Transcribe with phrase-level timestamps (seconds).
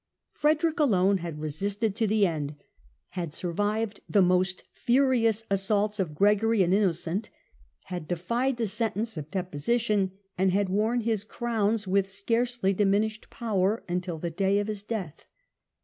[0.31, 2.55] Frederick alone had resisted to the end,
[3.09, 7.29] had survived the most furious assaults of Gregory and Innocent,
[7.83, 13.83] had defied the sentence of deposition and had worn his crowns with scarcely diminished power
[13.87, 15.25] until the day of his death.